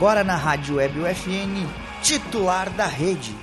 [0.00, 1.68] agora na Rádio Web UFN,
[2.00, 3.36] titular da rede.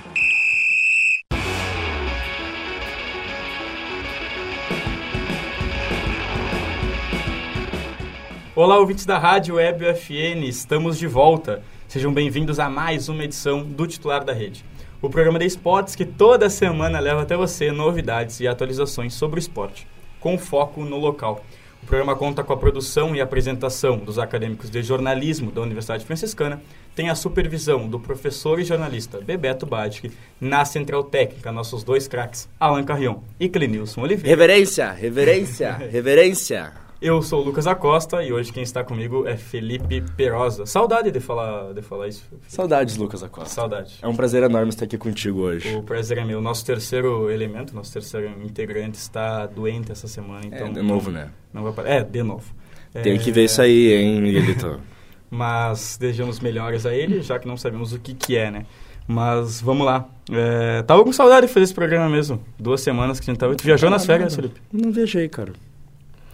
[8.56, 11.62] Olá, ouvintes da Rádio Web UFN, estamos de volta.
[11.86, 14.64] Sejam bem-vindos a mais uma edição do Titular da Rede.
[15.00, 19.38] O programa de esportes que toda semana leva até você novidades e atualizações sobre o
[19.38, 19.86] esporte,
[20.18, 21.40] com foco no local.
[21.82, 26.62] O programa conta com a produção e apresentação dos acadêmicos de jornalismo da Universidade Franciscana,
[26.94, 30.10] tem a supervisão do professor e jornalista Bebeto Badic,
[30.40, 34.28] na Central Técnica, nossos dois craques, Alan Carrion e Clenilson Oliveira.
[34.28, 36.87] Reverência, reverência, reverência.
[37.00, 40.66] Eu sou o Lucas Acosta e hoje quem está comigo é Felipe Perosa.
[40.66, 42.24] Saudade de falar, de falar isso.
[42.28, 42.46] Felipe.
[42.52, 43.54] Saudades, Lucas Acosta.
[43.54, 43.94] Saudade.
[44.02, 45.76] É um prazer enorme estar aqui contigo hoje.
[45.76, 46.40] O prazer é meu.
[46.40, 50.66] Nosso terceiro elemento, nosso terceiro integrante está doente essa semana, então...
[50.66, 51.28] É, de novo, né?
[51.54, 51.88] Não vai parar.
[51.88, 52.52] É, de novo.
[52.92, 54.80] Tem É, que ver isso aí, hein, Miguelito?
[55.30, 58.66] Mas desejamos melhores a ele, já que não sabemos o que que é, né?
[59.06, 60.08] Mas vamos lá.
[60.32, 62.42] É, tava com saudade de fazer esse programa mesmo.
[62.58, 63.54] Duas semanas que a gente tava...
[63.54, 64.60] Tu viajou nas férias, Felipe?
[64.72, 65.52] Não viajei, cara.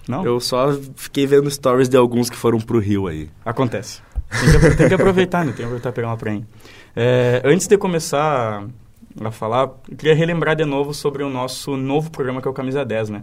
[0.08, 0.24] Não?
[0.24, 3.28] Eu só fiquei vendo stories de alguns que foram pro Rio aí.
[3.44, 4.02] Acontece.
[4.30, 5.52] Tem que, tem que aproveitar, né?
[5.52, 6.46] Tem que aproveitar e pegar uma prainha.
[6.94, 8.66] É, antes de começar
[9.22, 12.54] a falar, eu queria relembrar de novo sobre o nosso novo programa que é o
[12.54, 13.22] Camisa 10, né?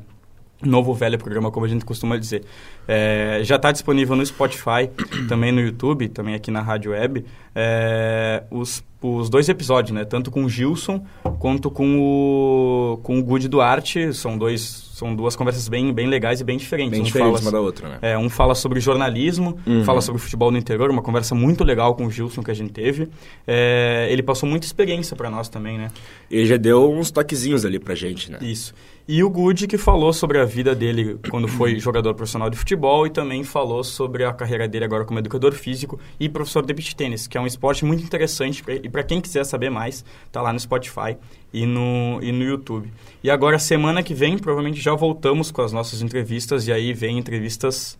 [0.64, 2.44] Novo velho programa, como a gente costuma dizer.
[2.88, 4.90] É, já está disponível no Spotify,
[5.28, 10.06] também no YouTube, também aqui na Rádio Web, é, os, os dois episódios, né?
[10.06, 11.04] Tanto com o Gilson
[11.40, 14.14] quanto com o, com o Good Duarte.
[14.14, 16.92] São, dois, são duas conversas bem, bem legais e bem diferentes.
[16.92, 17.98] Bem Um fala- uma da outra, né?
[18.02, 19.84] é, um fala sobre jornalismo, Uhum.
[19.84, 22.72] fala sobre futebol no interior, uma conversa muito legal com o Gilson que a gente
[22.72, 23.10] teve.
[23.48, 25.90] É, ele passou muita experiência para nós também, né?
[26.30, 28.38] Ele já deu uns toquezinhos ali pra gente, né?
[28.42, 28.73] Isso.
[29.08, 33.06] E o Good que falou sobre a vida dele quando foi jogador profissional de futebol
[33.06, 36.95] e também falou sobre a carreira dele agora como educador físico e professor de beach
[36.95, 40.42] tênis, que é um esporte muito interessante pra- e para quem quiser saber mais, tá
[40.42, 41.18] lá no Spotify
[41.54, 42.92] e no, e no YouTube.
[43.24, 47.18] E agora, semana que vem, provavelmente já voltamos com as nossas entrevistas e aí vem
[47.18, 47.98] entrevistas,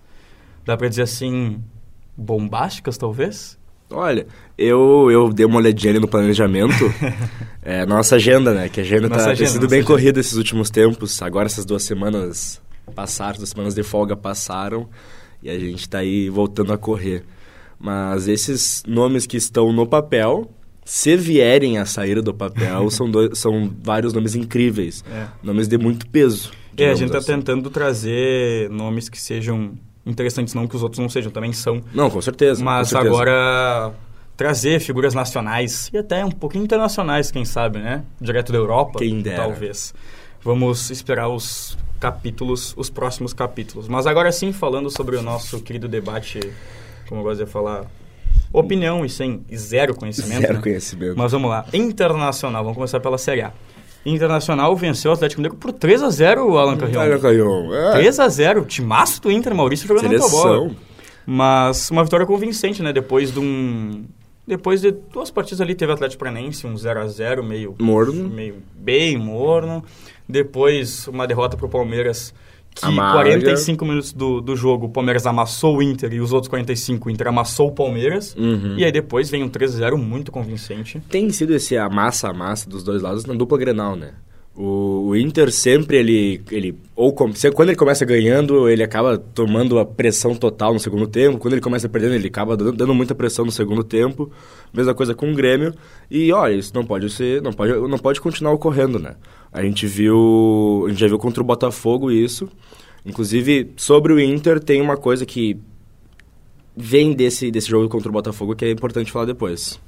[0.66, 1.62] dá para dizer assim,
[2.16, 3.60] bombásticas talvez?
[3.94, 4.26] Olha,
[4.58, 6.74] eu, eu dei uma olhadinha ali no planejamento.
[7.62, 8.70] é, nossa agenda, né?
[8.70, 11.22] Que a agenda Nossa tá, agenda, tem sido bem corrida esses últimos tempos.
[11.22, 12.62] Agora essas duas semanas
[12.96, 14.88] passaram, duas semanas de folga passaram.
[15.44, 17.26] E a gente tá aí voltando a correr.
[17.82, 20.50] Mas esses nomes que estão no papel,
[20.86, 25.04] se vierem a sair do papel, são, dois, são vários nomes incríveis.
[25.12, 25.28] É.
[25.42, 26.52] Nomes de muito peso.
[26.78, 27.34] É, a gente está assim.
[27.34, 29.74] tentando trazer nomes que sejam
[30.06, 31.82] interessantes, não que os outros não sejam, também são.
[31.94, 32.64] Não, com certeza.
[32.64, 33.14] Mas com certeza.
[33.14, 33.94] agora
[34.38, 38.04] trazer figuras nacionais e até um pouquinho internacionais, quem sabe, né?
[38.20, 39.44] Direto da Europa, Quem dera.
[39.44, 39.94] talvez.
[40.44, 43.88] Vamos esperar os capítulos, os próximos capítulos.
[43.88, 46.40] Mas agora sim, falando sobre o nosso querido debate,
[47.12, 47.92] como eu gosto de falar,
[48.54, 50.40] opinião e sem e zero conhecimento.
[50.40, 50.62] Zero né?
[50.62, 51.18] conhecimento.
[51.18, 51.66] Mas vamos lá.
[51.74, 53.52] Internacional, vamos começar pela Série A.
[54.06, 57.74] Internacional venceu o Atlético Mineiro por 3 a 0 Alan Carrion.
[57.74, 60.72] É, 3 a 0 timaço do Inter, Maurício jogando muita bola.
[61.26, 62.94] Mas uma vitória convincente, né?
[62.94, 64.06] Depois de um...
[64.48, 67.76] Depois de duas partidas ali, teve o Atlético Paranaense, um 0 a 0 meio...
[67.78, 68.30] Morno.
[68.30, 69.84] Meio bem morno.
[70.28, 72.34] Depois, uma derrota pro Palmeiras,
[72.74, 73.24] que Amarga.
[73.24, 77.12] 45 minutos do, do jogo, o Palmeiras amassou o Inter e os outros 45 o
[77.12, 78.36] Inter amassou o Palmeiras.
[78.36, 78.76] Uhum.
[78.78, 81.02] E aí depois vem um 3 a 0 muito convincente.
[81.10, 84.14] Tem sido esse amassa-amassa dos dois lados na dupla Grenal, né?
[84.64, 87.36] O, o Inter sempre, ele, ele ou quando
[87.70, 91.40] ele começa ganhando, ele acaba tomando a pressão total no segundo tempo.
[91.40, 94.32] Quando ele começa perdendo, ele acaba dando, dando muita pressão no segundo tempo.
[94.72, 95.74] Mesma coisa com o Grêmio.
[96.12, 99.16] E olha, isso não pode ser, não pode, não pode continuar ocorrendo, né?
[99.52, 102.48] A gente viu, a gente já viu contra o Botafogo isso.
[103.04, 105.58] Inclusive, sobre o Inter, tem uma coisa que
[106.78, 109.80] vem desse, desse jogo contra o Botafogo que é importante falar depois.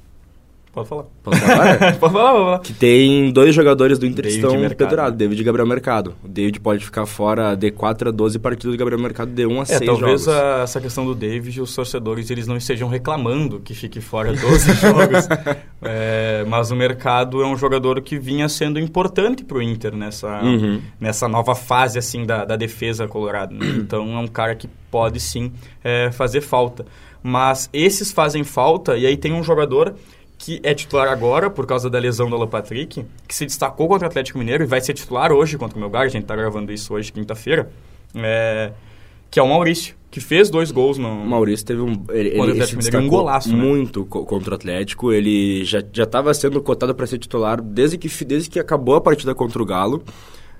[0.74, 1.04] Pode falar.
[1.22, 1.78] Posso falar?
[1.78, 2.58] pode falar, pode falar.
[2.58, 6.14] que tem dois jogadores do Inter que estão pendurados, David e Gabriel Mercado.
[6.24, 9.58] O David pode ficar fora de 4 a 12 partidas, o Gabriel Mercado de 1
[9.60, 10.28] a É, 6 talvez jogos.
[10.28, 14.72] a- essa questão do David, os torcedores, eles não estejam reclamando que fique fora 12
[14.74, 15.28] jogos.
[15.80, 20.42] É, mas o mercado é um jogador que vinha sendo importante para o Inter nessa,
[20.42, 20.80] Uhum.
[21.00, 23.54] nessa nova fase assim da, da defesa colorada.
[23.54, 23.66] né?
[23.78, 26.84] Então é um cara que pode sim é, fazer falta.
[27.22, 29.94] Mas esses fazem falta e aí tem um jogador
[30.44, 34.06] que é titular agora por causa da lesão do Alan Patrick, que se destacou contra
[34.06, 36.70] o Atlético Mineiro e vai ser titular hoje contra o Melgar, a gente está gravando
[36.70, 37.70] isso hoje, quinta-feira,
[38.14, 38.70] é,
[39.30, 41.08] que é o Maurício, que fez dois gols no...
[41.08, 42.04] O Maurício teve um.
[42.10, 43.56] Ele, o ele se Mineiro, um golaço, né?
[43.56, 45.10] muito co- contra o Atlético.
[45.10, 49.34] Ele já estava sendo cotado para ser titular desde que, desde que acabou a partida
[49.34, 50.04] contra o Galo.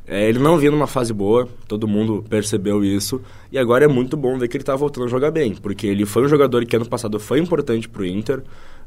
[0.06, 4.16] É, ele não vinha numa fase boa, todo mundo percebeu isso, e agora é muito
[4.19, 6.76] bom ver que ele tá voltando a jogar bem, porque ele foi um jogador que
[6.76, 8.42] ano passado foi importante pro Inter,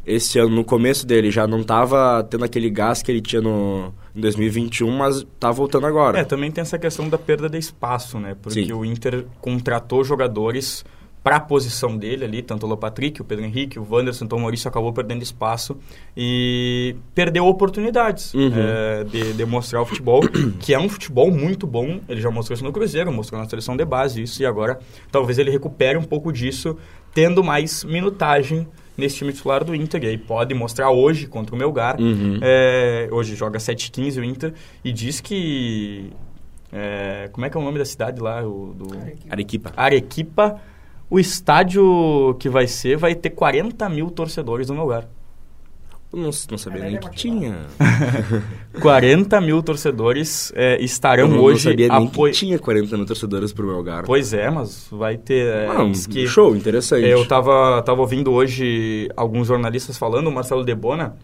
[0.07, 3.93] esse ano, no começo dele, já não estava tendo aquele gás que ele tinha no,
[4.15, 6.17] em 2021, mas está voltando agora.
[6.17, 8.35] É, também tem essa questão da perda de espaço, né?
[8.41, 8.71] Porque Sim.
[8.71, 10.85] o Inter contratou jogadores
[11.27, 14.41] para a posição dele ali, tanto o Lopatrick, o Pedro Henrique, o Wanderson, então o
[14.41, 15.75] Maurício acabou perdendo espaço
[16.15, 18.53] e perdeu oportunidades Uhum.
[18.55, 20.21] é, de, de mostrar o futebol,
[20.57, 21.99] que é um futebol muito bom.
[22.07, 24.79] Ele já mostrou isso no Cruzeiro, mostrou na seleção de base isso, e agora
[25.11, 26.77] talvez ele recupere um pouco disso,
[27.13, 28.65] tendo mais minutagem
[28.97, 30.03] nesse time titular do Inter.
[30.03, 31.99] E aí pode mostrar hoje contra o Melgar.
[31.99, 32.39] Uhum.
[32.41, 34.53] É, hoje joga 7h15 o Inter
[34.83, 36.11] e diz que.
[36.73, 38.45] é, como é que é o nome da cidade lá?
[38.45, 38.87] O, do
[39.29, 39.73] Arequipa.
[39.77, 40.59] Arequipa.
[41.09, 45.07] O estádio que vai ser vai ter 40 mil torcedores no Melgar.
[46.11, 47.65] Eu não, não sabia nem que tinha.
[48.81, 53.51] 40 mil torcedores é, estarão não, hoje não sabia nem que tinha 40 mil torcedores
[53.51, 54.03] pro Melgar.
[54.05, 55.45] Pois é, mas vai ter.
[55.47, 57.05] é, Ah, diz que- show, interessante.
[57.05, 61.15] Eu tava, tava ouvindo hoje alguns jornalistas falando, o Marcelo Debona,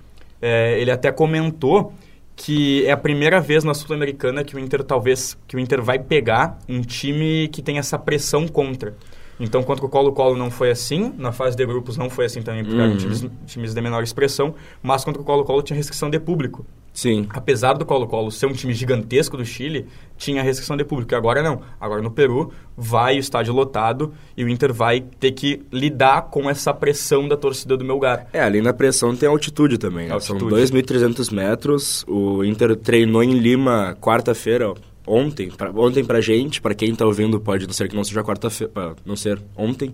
[0.41, 1.94] é, ele até comentou
[2.36, 6.00] que é a primeira vez na Sul-Americana que o Inter talvez que o Inter vai
[6.00, 8.95] pegar um time que tem essa pressão contra.
[9.39, 12.63] Então, contra o Colo-Colo não foi assim, na fase de grupos não foi assim também,
[12.63, 12.97] porque eram Uhum.
[12.97, 16.65] times, times de menor expressão, mas contra o Colo-Colo tinha restrição de público.
[16.94, 17.25] Sim.
[17.31, 21.12] Apesar do Colo-Colo ser um time gigantesco do Chile, tinha restrição de público.
[21.12, 21.62] E agora não.
[21.81, 26.47] Agora no Peru vai o estádio lotado e o Inter vai ter que lidar com
[26.47, 28.27] essa pressão da torcida do Melgar.
[28.31, 30.07] É, além da pressão tem altitude também.
[30.07, 30.19] né?
[30.19, 30.53] São Altitude.
[30.71, 32.06] 2.300 metros.
[32.07, 34.71] O Inter treinou em Lima quarta-feira,
[35.05, 35.50] ontem.
[35.50, 38.95] Pra, ontem pra gente, pra quem tá ouvindo pode não ser que não seja quarta-feira,
[39.05, 39.94] não ser ontem.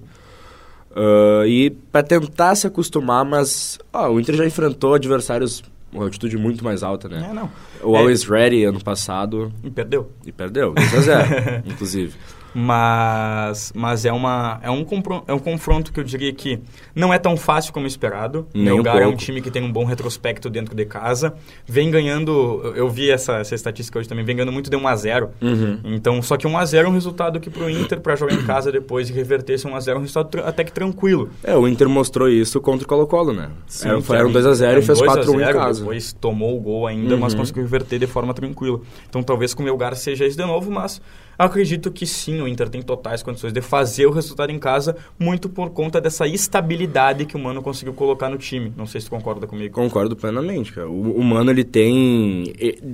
[0.96, 6.38] Ah, e pra tentar se acostumar, mas ó, o Inter já enfrentou adversários com altitude
[6.38, 7.28] muito mais alta, né?
[7.30, 7.50] É, não.
[7.84, 8.00] O É.
[8.00, 10.12] Always Ready ano passado E perdeu.
[10.26, 12.14] e perdeu, 2 a 0 inclusive.
[12.54, 14.86] Mas, mas é, uma, é, um
[15.28, 16.60] é um confronto que eu diria que
[16.96, 18.48] não é tão fácil como esperado.
[18.54, 21.34] Nem um Melgar é um time que tem um bom retrospecto dentro de casa.
[21.68, 24.96] Vem ganhando, eu- vi essa, essa estatística hoje também, vem ganhando muito de 1 a
[24.96, 25.80] 0 Uhum.
[25.84, 28.44] Então, só que 1 a 0 é um resultado que pro Inter, para jogar em
[28.46, 31.30] casa depois e reverter esse 1 a 0 é um resultado até que tranquilo.
[31.44, 33.50] É, o Inter mostrou isso contra o Colo-Colo, né?
[33.84, 35.44] Era, foi, eram 2 a 0 Era e fez 2 a 4 a 1 em
[35.46, 35.80] 0, casa.
[35.82, 37.40] Depois tomou o gol ainda, mas Uhum.
[37.40, 38.80] conseguiu reverter de forma tranquila.
[39.08, 41.02] Então talvez com o Melgar seja isso de novo, mas
[41.40, 45.50] acredito que sim, o Inter tem totais condições de fazer o resultado em casa, muito
[45.50, 48.74] por conta dessa estabilidade que o Mano conseguiu colocar no time.
[48.76, 49.74] Não sei se tu concorda comigo.
[49.74, 50.90] Concordo plenamente, cara.
[50.90, 52.54] O, o Mano, ele tem...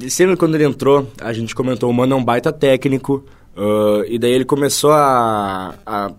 [0.09, 3.25] Sempre quando ele entrou, a gente comentou, o Mano é um baita técnico,
[3.55, 6.11] ah, e daí ele começou a, a...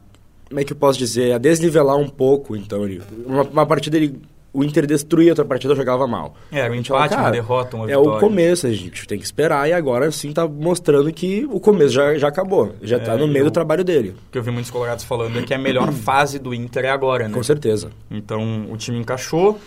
[0.49, 1.33] Como é que eu posso dizer?
[1.33, 2.85] A desnivelar um pouco, então.
[2.85, 4.21] Ele, uma, uma partida, ele,
[4.57, 6.35] o Inter destruía, outra partida jogava mal.
[6.51, 8.11] É, era um empate, uma cara, derrota, uma É vitória.
[8.17, 11.95] o começo, a gente tem que esperar, e agora sim tá mostrando que o começo
[11.95, 12.75] já, já acabou.
[12.83, 14.15] Já tá É, no meio eu- do trabalho dele.
[14.29, 16.91] O que eu vi muitos colorados falando é que a melhor fase do Inter é
[16.91, 17.35] agora, né?
[17.35, 17.91] Com certeza.
[18.11, 19.59] Então, o time encaixou,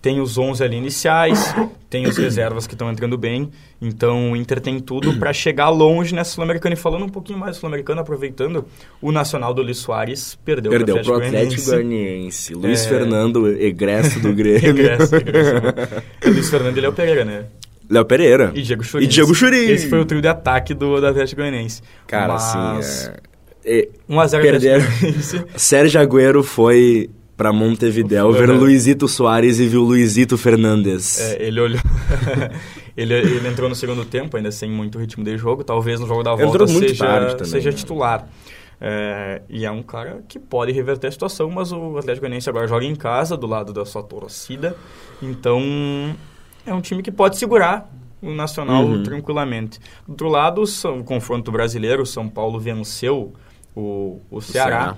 [0.00, 1.54] tem os 11 ali iniciais,
[1.90, 3.50] tem os reservas que estão entrando bem.
[3.82, 6.74] Então, o Inter tem tudo para chegar longe nessa Sul-Americana.
[6.74, 8.64] E falando um pouquinho mais Sul-Americana, aproveitando,
[9.02, 12.54] o Nacional do Luiz Soares perdeu, Perdeu pro pro Atlético Goianiense.
[12.54, 12.88] Luiz É.
[12.88, 14.60] Fernando, egresso do Grêmio.
[14.60, 15.52] Regresso, regresso.
[16.26, 17.44] o Luiz Fernando ele é o Pereira, né?
[17.90, 18.52] Léo Pereira.
[18.54, 19.04] E Diego Churin.
[19.04, 19.70] E Diego Churin.
[19.70, 21.80] Esse foi o trio de ataque do, do Atlético Goianiense.
[22.06, 23.12] Cara, Mas, assim,
[23.64, 23.78] é...
[23.80, 24.76] é- 1x0 Perderam.
[24.84, 25.44] Atlético Goianiense.
[25.56, 28.56] Sérgio Agüero foi pra Montevidéu ver o.
[28.58, 31.20] Luizito Soares e viu o Luizito Fernandes.
[31.20, 31.80] É, ele olhou.
[32.96, 35.62] ele, ele entrou no segundo tempo, ainda sem muito ritmo de jogo.
[35.62, 37.76] Talvez no jogo da volta seja, também, seja né?
[37.76, 38.28] titular.
[38.80, 42.66] É, e é um cara que pode reverter a situação, mas o Atlético Goianiense agora
[42.66, 44.76] joga em casa, do lado da sua torcida.
[45.22, 45.62] Então,
[46.66, 47.88] é um time que pode segurar
[48.20, 49.04] o Nacional Uhum.
[49.04, 49.78] tranquilamente.
[50.04, 53.32] Do outro lado, o confronto brasileiro, o São Paulo venceu
[53.76, 54.70] o, o Ceará.
[54.70, 54.96] Ceará.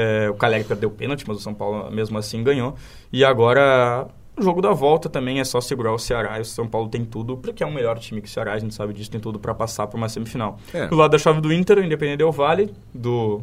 [0.00, 2.74] É, o Caleri perdeu o pênalti, mas o São Paulo mesmo assim ganhou.
[3.12, 4.06] E agora,
[4.38, 6.38] o jogo da volta também é só segurar o Ceará.
[6.38, 8.58] E o São Paulo tem tudo, porque é um melhor time que o Ceará, a
[8.58, 10.58] gente sabe disso, tem tudo para passar para uma semifinal.
[10.72, 10.86] É.
[10.86, 13.40] Do lado da chave do Inter, o Independente Del Vale, do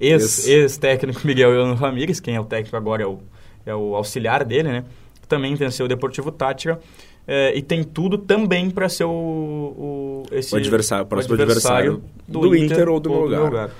[0.00, 0.48] ex- Ex.
[0.48, 3.18] ex-técnico Miguel Ramírez, quem é o técnico agora é o,
[3.66, 4.84] é o auxiliar dele, né?
[5.28, 6.80] Também venceu o Deportivo Tátira.
[7.26, 12.02] é, e tem tudo também para ser o, o, esse, O adversário- o próximo adversário
[12.26, 13.70] do Inter ou do Melgar.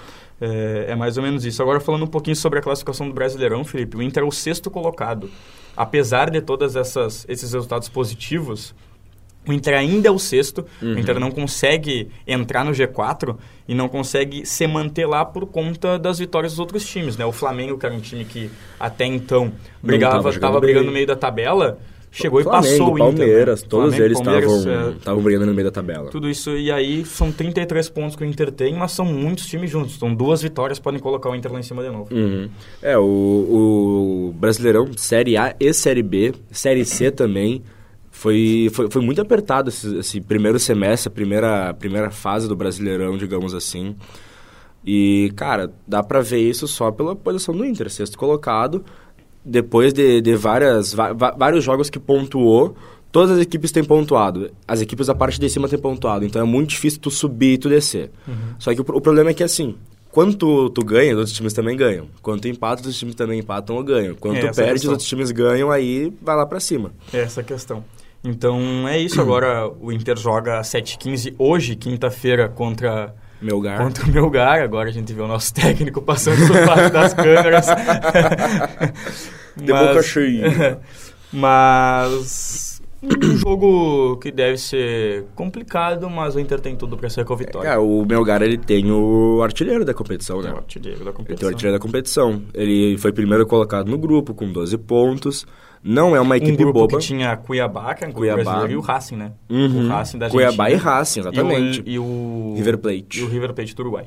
[0.40, 1.60] É, é mais ou menos isso.
[1.62, 4.70] Agora, falando um pouquinho sobre a classificação do Brasileirão, Felipe, o Inter é o sexto
[4.70, 5.30] colocado.
[5.76, 6.74] Apesar de todos
[7.28, 8.74] esses resultados positivos,
[9.46, 10.64] o Inter ainda é o sexto.
[10.82, 10.94] Uhum.
[10.94, 15.98] O Inter não consegue entrar no G4 e não consegue se manter lá por conta
[15.98, 17.16] das vitórias dos outros times.
[17.16, 17.24] Né?
[17.24, 19.52] O Flamengo, que era um time que até então
[19.82, 21.78] brigava, tava estava brigando no meio da tabela,
[22.10, 22.98] chegou Flamengo, e passou o Inter.
[22.98, 23.68] Palmeiras, né?
[23.68, 26.10] todos Flamengo, eles estavam é, estavam brigando no meio da tabela.
[26.10, 29.70] tudo isso, e aí são 33 pontos que o Inter tem, mas são muitos times
[29.70, 29.96] juntos.
[29.96, 32.14] Então duas vitórias podem colocar o Inter lá em cima de novo.
[32.14, 32.48] Uhum.
[32.82, 37.62] É, o, o Brasileirão, Série A e Série B, Série C também,
[38.10, 43.16] foi, foi, foi muito apertado esse, esse primeiro semestre, a primeira, primeira fase do Brasileirão,
[43.16, 43.94] digamos assim.
[44.84, 48.84] E, cara, dá pra ver isso só pela posição do Inter, sexto colocado.
[49.48, 52.76] Depois de, de várias, vários jogos que pontuou,
[53.10, 54.50] todas as equipes têm pontuado.
[54.66, 56.24] As equipes da parte de cima têm pontuado.
[56.24, 58.10] Então é muito difícil tu subir e tu descer.
[58.26, 58.34] Uhum.
[58.58, 59.76] Só que o, o problema é que, assim,
[60.10, 62.06] quando tu, tu ganha, os outros times também ganham.
[62.22, 64.14] Quando tu empata, os outros times também empatam ou ganham.
[64.14, 64.88] Quando É, tu perde, questão.
[64.90, 66.92] os outros times ganham, aí vai lá pra cima.
[67.12, 67.84] É essa a questão.
[68.24, 69.20] Então é isso.
[69.20, 73.78] Agora o Inter joga às 7h15 hoje, quinta-feira, contra, Melgar.
[73.78, 74.62] contra o Melgar.
[74.62, 77.66] Agora a gente vê o nosso técnico passando por baixo das câmeras.
[79.56, 80.78] De boca cheia.
[81.32, 87.32] Mas um jogo que deve ser complicado, mas o Inter tem tudo para ser com
[87.32, 87.68] a vitória.
[87.68, 90.52] É, o Melgar, ele tem o artilheiro da competição, né?
[90.52, 91.48] O artilheiro da Ele tem o competição.
[91.48, 92.42] artilheiro da competição.
[92.54, 95.46] Ele foi primeiro colocado no grupo, com 12 pontos.
[95.82, 96.98] Não é uma Um equipe grupo boba.
[96.98, 98.42] que tinha Cuiabá, que é um Cuiabá.
[98.42, 99.32] brasileiro, e o Racing, né?
[99.48, 99.86] Uhum.
[99.86, 100.92] O Racing da Cuiabá e Argentina.
[100.92, 101.82] Racing, exatamente.
[101.86, 103.20] E o, e o River Plate.
[103.20, 104.06] E o River Plate do Uruguai.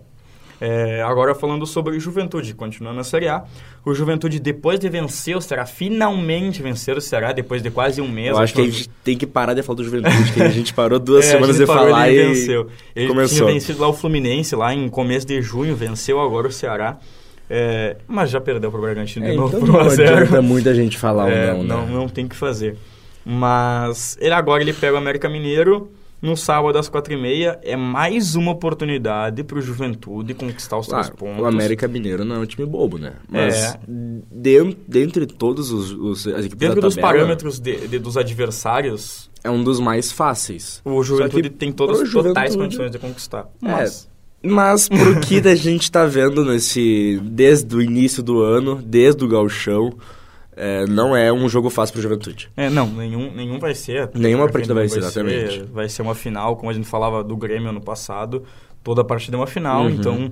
[0.63, 3.44] É, agora falando sobre o Juventude, continuando na Série A.
[3.84, 8.08] O Juventude, depois de vencer o Ceará, finalmente vencer o Ceará, depois de quase um
[8.08, 8.30] mês.
[8.30, 10.72] Eu acho que a gente tem que parar de falar do Juventude, que a gente
[10.72, 12.68] parou duas É, a semanas de falar ele e venceu.
[12.96, 13.38] Ele começou.
[13.40, 17.00] tinha vencido lá o Fluminense, lá em começo de junho, venceu agora o Ceará.
[17.53, 19.89] É, mas já perdeu para o Bragantino de É, novo então por 1 a não
[19.89, 20.15] 0.
[20.15, 21.93] adianta muita gente falar É, ou não, não, né?
[21.93, 22.77] não tem o que fazer.
[23.25, 25.91] Mas ele agora ele pega o América Mineiro
[26.22, 27.60] no sábado às quatro e meia.
[27.63, 31.41] É mais uma oportunidade para o Juventude conquistar os três Ah, pontos.
[31.41, 33.13] o América Mineiro não é um time bobo, né?
[33.27, 33.79] Mas É.
[33.88, 38.15] de- dentre todos os, os as equipes Dentro da dos tabela, parâmetros de- de- dos
[38.17, 40.81] adversários, é um dos mais fáceis.
[40.86, 43.48] o Juventude tem todas as totais condições de conquistar.
[43.63, 44.11] É,
[44.44, 49.28] Mas, pro que a gente tá vendo nesse desde o início do ano, desde o
[49.28, 49.94] gauchão,
[50.56, 52.50] é, não é um jogo fácil pro Juventude.
[52.58, 54.10] é, não, nenhum, nenhum vai ser.
[54.16, 55.64] Nenhuma partida vai não ser, exatamente.
[55.72, 58.44] Vai ser uma final, como a gente falava do Grêmio ano passado.
[58.84, 59.90] Toda partida é uma final, Uhum.
[59.92, 60.32] então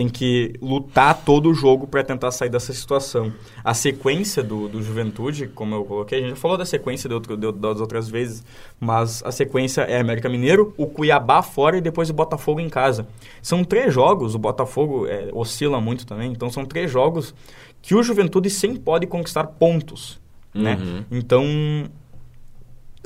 [0.00, 3.30] tem que lutar todo o jogo para tentar sair dessa situação.
[3.62, 7.14] A sequência do, do Juventude, como eu coloquei, a gente já falou da sequência de
[7.14, 8.42] outro, de- das outras vezes,
[8.80, 13.06] mas a sequência é América Mineiro, o Cuiabá fora e depois o Botafogo em casa.
[13.42, 17.34] São três jogos, o Botafogo é, oscila muito também, então são três jogos
[17.82, 20.18] que o Juventude sempre pode conquistar pontos,
[20.54, 20.78] né?
[20.80, 21.04] Uhum.
[21.10, 21.44] Então,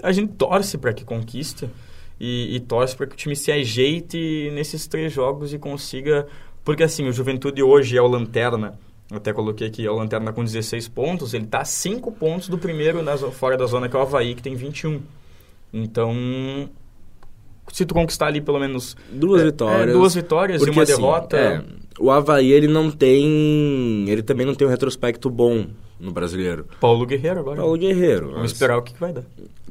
[0.01, 1.69] a gente torce para que conquiste
[2.21, 6.29] e, e torce para que o time se ajeite nesses três jogos e consiga.
[6.65, 8.79] Porque assim, o Juventude hoje é o Lanterna.
[9.11, 11.35] Eu até coloquei aqui, é o Lanterna com 16 pontos.
[11.35, 14.35] Ele está a 5 pontos do primeiro na fora da zona, que é o Havaí,
[14.35, 15.01] que tem 21.
[15.73, 16.15] Então,
[17.73, 19.89] se tu conquistar ali pelo menos Duas é, vitórias.
[19.91, 21.37] é, duas vitórias e Porque, uma assim, derrota.
[21.37, 21.63] é,
[21.99, 24.09] o Havaí, ele não tem...
[24.09, 25.67] Ele também não tem um retrospecto bom
[26.01, 26.67] no brasileiro.
[26.81, 27.57] Paulo Guerreiro agora.
[27.61, 28.27] Paulo Guerreiro.
[28.29, 29.25] Vamos mas- esperar o que, que vai dar.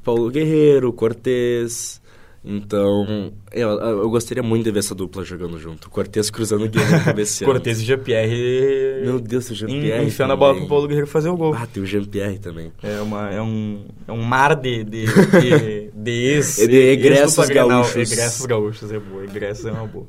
[0.03, 2.01] Paulo Guerreiro, Cortez.
[2.45, 5.89] Então, eu, eu gostaria muito de ver essa dupla jogando junto.
[5.89, 7.53] Cortez cruzando o Guerreiro cabeceando.
[7.53, 10.05] Cortez e Jean-Pierre Meu Deus, o Jean-Pierre.
[10.05, 11.53] enfiando a bola pro Paulo Guerreiro fazer o gol.
[11.55, 12.73] Ah, tem o Jean-Pierre também.
[12.83, 17.47] É, uma, é, um, é um mar de, de, de, de ex, É de egressos
[17.47, 18.12] gaúchos.
[18.12, 19.23] Egressos gaúchos, é boa.
[19.23, 20.07] Egressos é uma boa.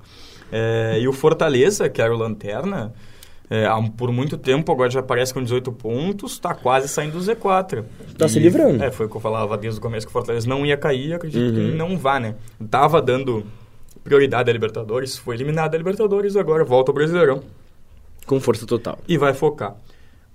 [0.50, 2.92] É, e o Fortaleza, que era o Lanterna,
[3.50, 7.84] é, por muito tempo, agora já aparece com 18 pontos, tá quase saindo do Z4.
[8.16, 8.82] Tá se livrando.
[8.82, 11.12] É, foi o que eu falava desde o começo, que o Fortaleza não ia cair,
[11.14, 11.70] acredito Uhum.
[11.70, 12.34] que não vá, né?
[12.70, 13.44] Tava dando
[14.02, 17.42] prioridade à Libertadores, foi eliminado a Libertadores, agora volta ao Brasileirão
[18.26, 18.98] Com força total.
[19.08, 19.76] e vai focar.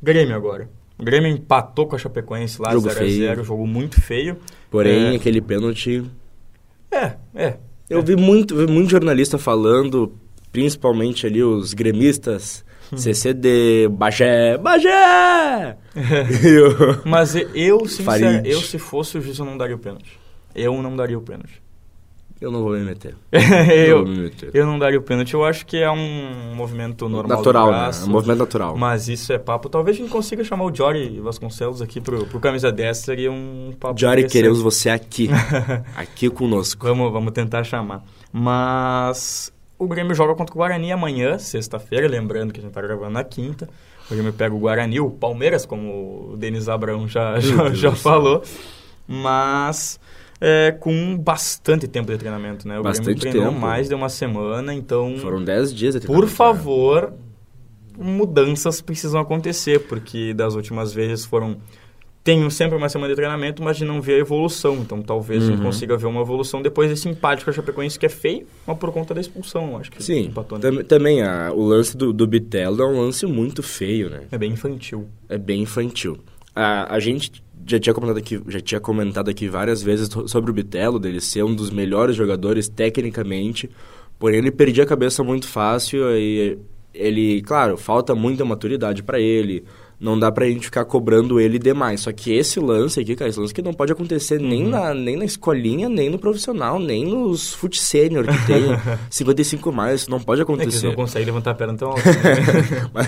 [0.01, 0.69] Grêmio agora.
[0.97, 3.43] O Grêmio empatou com a Chapecoense lá, Jogo 0x0, feio.
[3.43, 4.37] jogo muito feio.
[4.69, 5.15] Porém, É.
[5.15, 6.03] aquele pênalti...
[6.91, 7.57] É, é.
[7.89, 10.13] Eu vi muito, vi muito jornalista falando,
[10.51, 12.65] principalmente ali os gremistas.
[12.95, 15.77] CCD, Bagé, Bagé!
[16.43, 18.49] Eu- Mas eu, sinceramente, Farid.
[18.51, 20.19] eu se fosse o juiz, eu não daria o pênalti.
[20.55, 21.61] Eu não daria o pênalti.
[22.41, 23.15] eu não vou me meter.
[23.31, 24.49] Não vou eu, me meter.
[24.53, 25.33] eu não daria o pênalti.
[25.33, 27.77] Eu acho que é um movimento normal Natural, né?
[27.77, 28.03] braço.
[28.05, 28.77] É um movimento natural.
[28.77, 29.67] Mas isso é papo.
[29.69, 32.97] Talvez a gente consiga chamar o Jory Vasconcelos aqui pro, pro Camisa 10.
[32.97, 35.29] Seria um papo Jory, queremos você aqui.
[35.95, 36.85] aqui conosco.
[36.87, 38.03] Vamos, vamos tentar chamar.
[38.31, 43.11] Mas o Grêmio joga contra o Guarani amanhã, sexta-feira, lembrando que a gente tá gravando
[43.11, 43.69] na quinta.
[44.11, 48.43] O Grêmio pega o Guarani, o Palmeiras, como o Denis Abrão já, já, já falou.
[49.07, 49.97] Mas
[50.41, 52.77] é, com bastante tempo de treinamento, né?
[52.77, 53.59] O Bastante Grêmio treinou tempo.
[53.59, 55.17] mais de uma semana, então...
[55.19, 56.35] Foram 10 dias de Por treinamento, né?
[56.35, 57.13] favor,
[57.97, 61.57] mudanças precisam acontecer, porque das últimas vezes foram
[62.23, 64.75] tem sempre uma semana de treinamento, mas de não ver a evolução.
[64.77, 65.49] Então, talvez uhum.
[65.49, 68.45] a gente consiga ver uma evolução depois desse empate com a Chapecoense, que é feio,
[68.67, 72.27] mas por conta da expulsão, acho que Sim, tam também a, o lance do, do
[72.27, 74.21] Bitelo é um lance muito feio, né?
[74.31, 75.07] É bem infantil.
[75.27, 76.17] É bem infantil.
[76.55, 80.53] A, a gente já tinha comentado aqui, já tinha comentado aqui várias vezes sobre o
[80.53, 83.69] Bitelo, dele ser um dos melhores jogadores tecnicamente,
[84.17, 86.57] porém ele perdia a cabeça muito fácil e
[86.93, 89.63] ele, claro, falta muita maturidade para ele,
[89.99, 92.01] não dá pra gente ficar cobrando ele demais.
[92.01, 94.47] Só que esse lance aqui, cara, esse lance que não pode acontecer uhum.
[94.47, 98.63] nem, na, nem na escolinha, nem no profissional, nem nos fute sênior que tem
[99.11, 100.77] 55 mais, isso não pode acontecer.
[100.77, 102.05] É que não consegue levantar a perna tão alto.
[102.05, 102.89] Né?
[102.93, 103.07] mas,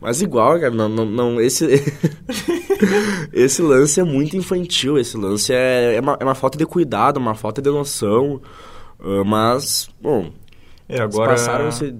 [0.00, 1.66] mas, igual, cara, não, não, não esse,
[3.32, 7.18] esse lance é muito infantil, esse lance é, é, uma, é uma falta de cuidado,
[7.18, 8.40] uma falta de noção,
[9.00, 10.30] uh, mas, bom...
[10.86, 11.30] É, agora...
[11.30, 11.94] Passaram-se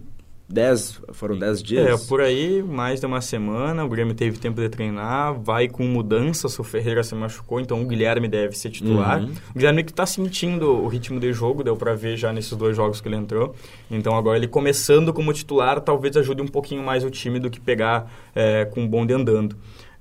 [0.47, 2.03] Dez, foram dez dias?
[2.03, 3.83] É, por aí, mais de uma semana.
[3.83, 6.59] O Grêmio teve tempo de treinar, vai com mudanças.
[6.59, 9.23] O Ferreira se machucou, então o Guilherme deve ser titular.
[9.23, 9.33] Uhum.
[9.55, 12.77] O Guilherme que está sentindo o ritmo de jogo, deu para ver já nesses dois
[12.77, 13.55] jogos que ele entrou.
[13.91, 17.59] Então agora ele começando como titular, talvez ajude um pouquinho mais o time do que
[17.59, 19.57] pegar é, com o bonde andando.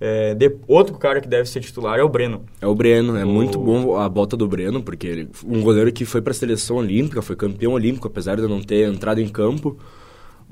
[0.06, 2.44] É, de, outro cara que deve ser titular é o Breno.
[2.60, 3.28] É o Breno, é o...
[3.28, 6.76] muito bom a volta do Breno, porque ele, um goleiro que foi para a seleção
[6.76, 9.78] olímpica, foi campeão olímpico, apesar de não ter entrado em campo.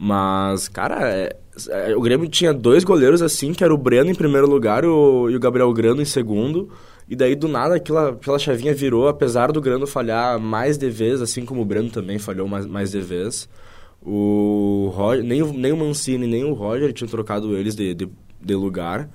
[0.04, 1.36] Mas, cara, é,
[1.70, 5.30] é, o Grêmio tinha dois goleiros assim, que era o Breno em primeiro lugar o,
[5.30, 6.70] e o Gabriel Grano em segundo.
[7.08, 11.22] E daí, do nada, aquela, aquela chavinha virou, apesar do Grano falhar mais de vez,
[11.22, 13.48] assim como o Breno também falhou mais, mais de vez.
[14.02, 18.10] O Roger, nem, nem o Mancini, nem o Roger tinham trocado eles de, de,
[18.42, 19.08] de lugar.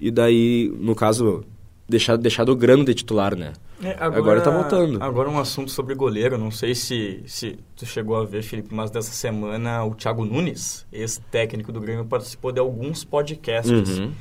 [0.00, 1.44] E daí, no caso,
[1.92, 3.52] deixado, deixado o Grano de titular, né?
[3.82, 5.02] É, agora, agora tá voltando.
[5.02, 6.36] Agora um assunto sobre goleiro.
[6.38, 10.86] Não sei se, se tu chegou a ver, Felipe, mas dessa semana o Thiago Nunes,
[10.92, 13.98] ex-técnico do Grêmio, participou de alguns podcasts.
[13.98, 14.12] Uhum.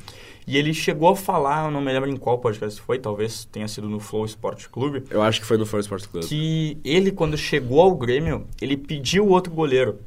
[0.46, 3.68] E ele chegou a falar, eu não me lembro em qual podcast foi, talvez tenha
[3.68, 5.04] sido no Flow Sport Clube.
[5.10, 6.28] Eu acho que foi no Flow Sport Clube.
[6.28, 10.00] Que ele, quando chegou ao Grêmio, ele pediu outro goleiro.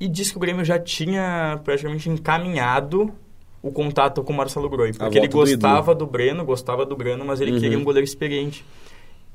[0.00, 3.12] E disse que o Grêmio já tinha praticamente encaminhado
[3.62, 4.92] o contato com o Marcelo Groi.
[4.92, 7.60] Porque ele gostava do, do, Breno, gostava do Breno, mas ele uhum.
[7.60, 8.64] queria um goleiro experiente.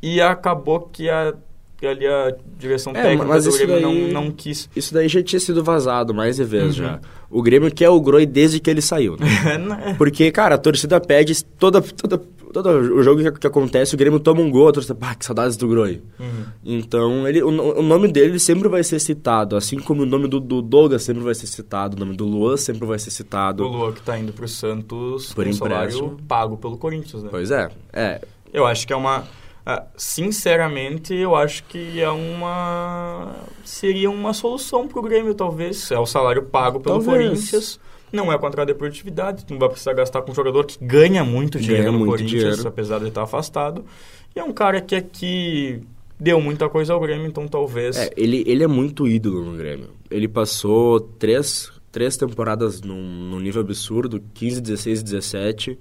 [0.02, 1.34] E acabou que a,
[1.86, 4.70] ali a direção é, técnica do Grêmio daí, não, não quis.
[4.76, 6.86] Isso daí já tinha sido vazado mais de vez uhum.
[6.86, 7.00] já.
[7.30, 9.28] O Grêmio quer o Groi desde que ele saiu, né?
[9.88, 9.94] É.
[9.94, 12.20] Porque, cara, a torcida pede toda, toda
[12.64, 15.26] todo o jogo que, que, acontece, o Grêmio toma um gol, a torcida, ah, que
[15.26, 16.02] saudades do Groi.
[16.20, 16.46] Uhum.
[16.66, 20.40] Então, ele, o, o, nome dele sempre vai ser citado, assim como o nome do,
[20.40, 23.64] do Douglas sempre vai ser citado, o nome do Luan sempre vai ser citado.
[23.64, 27.30] O Luan que tá indo pro Santos por com salário pago pelo Corinthians, né?
[27.32, 28.22] Pois é, é.
[28.54, 29.24] Eu acho que é uma...
[29.68, 33.36] Uh, sinceramente, eu acho que é uma...
[33.66, 35.92] Seria uma solução pro Grêmio, talvez.
[35.92, 37.28] É o salário pago pelo talvez.
[37.28, 40.78] Corinthians não é contra a deportividade, tu não vai precisar gastar com um jogador que
[40.82, 42.68] ganha muito dinheiro ganha no muito Corinthians, dinheiro.
[42.68, 43.84] apesar de estar afastado.
[44.34, 45.82] E é um cara que aqui
[46.18, 47.98] deu muita coisa ao Grêmio, então talvez...
[47.98, 49.90] É, ele, ele é muito ídolo no Grêmio.
[50.10, 55.78] Ele passou três, três temporadas num, num nível absurdo, 15, 16, 17...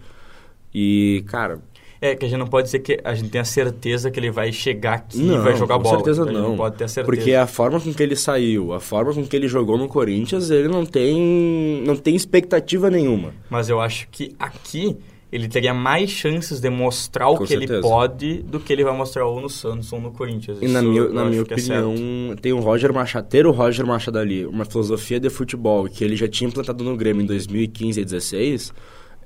[0.78, 1.62] E, cara,
[2.06, 4.52] é, que a gente não pode dizer que a gente tenha certeza que ele vai
[4.52, 5.96] chegar aqui não, e vai jogar com bola.
[5.96, 6.50] certeza não.
[6.50, 7.16] não pode ter certeza.
[7.16, 10.50] Porque a forma com que ele saiu, a forma com que ele jogou no Corinthians,
[10.50, 13.34] ele não tem, não tem expectativa nenhuma.
[13.50, 14.96] Mas eu acho que aqui
[15.30, 17.74] ele teria mais chances de mostrar o com que certeza.
[17.74, 20.58] ele pode do que ele vai mostrar ou no Santos ou no Corinthians.
[20.62, 21.94] E Isso na minha, na minha é opinião,
[22.32, 26.04] é tem o Roger Machado, ter o Roger Machado ali, uma filosofia de futebol que
[26.04, 28.72] ele já tinha implantado no Grêmio em 2015 e 2016,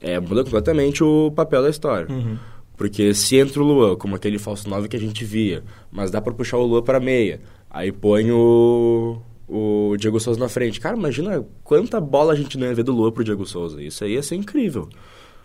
[0.01, 2.11] é, muda completamente o papel da história.
[2.11, 2.39] Uhum.
[2.81, 5.63] Porque se entra o Luan, como aquele falso 9 que a gente via,
[5.93, 10.49] mas dá para puxar o Luan para meia, aí põe o, o Diego Souza na
[10.49, 10.81] frente.
[10.81, 13.83] Cara, imagina quanta bola a gente não ia ver do Luan pro Diego Souza.
[13.83, 14.89] Isso aí ia ser incrível.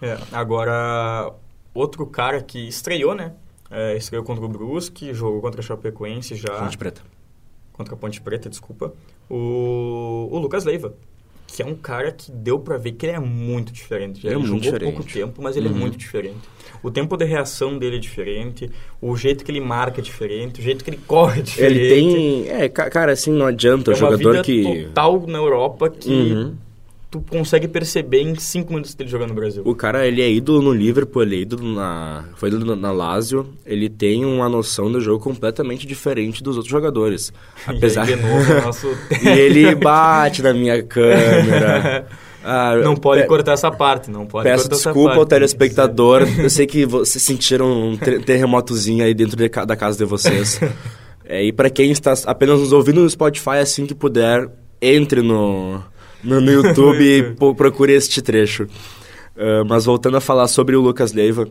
[0.02, 1.34] É, agora,
[1.74, 3.34] outro cara que estreou, né?
[3.70, 6.58] É, estreou contra o Brusque, jogou contra a Chapecoense já.
[6.58, 7.02] Ponte Preta.
[7.74, 8.94] Contra a Ponte Preta, desculpa.
[9.30, 10.96] O, o Lucas Leiva
[11.56, 14.28] que é um cara que deu para ver que ele é muito diferente.
[14.28, 14.94] Ele, ele é jogou diferente.
[14.94, 15.78] pouco tempo, mas ele é uhum.
[15.78, 16.50] é muito diferente.
[16.84, 18.70] O tempo de reação dele é diferente,
[19.02, 21.80] o jeito que ele marca é diferente, o jeito que ele corre é diferente.
[21.80, 22.50] Ele tem...
[22.50, 23.92] É, cara, assim, não adianta.
[23.92, 24.84] É o jogador que...
[24.88, 26.12] total na Europa que...
[26.12, 26.65] Uhum
[27.10, 29.64] tu consegue perceber em cinco minutos dele jogando no Brasil.
[29.66, 32.26] O cara, ele é ídolo no Liverpool, ele é ídolo na...
[32.36, 33.48] Foi ídolo na Lazio.
[33.66, 37.32] Ele tem uma noção do jogo completamente diferente dos outros jogadores.
[37.66, 38.06] Apesar...
[38.10, 38.88] E, aí, de novo, nosso...
[39.24, 42.08] e ele bate na minha câmera...
[42.48, 46.28] Ah, não pode pe cortar essa parte, não pode Peço desculpa ao telespectador.
[46.38, 50.60] Eu sei que vocês sentiram um terremotozinho aí dentro de, da casa de vocês.
[51.26, 54.48] é, e para quem está apenas nos ouvindo no Spotify, assim que puder,
[54.80, 55.82] entre no,
[56.26, 58.64] no, no YouTube e procure este trecho.
[59.36, 61.48] Uh, mas voltando a falar sobre o Lucas Leiva,